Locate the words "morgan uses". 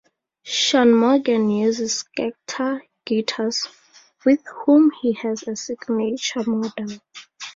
0.95-2.03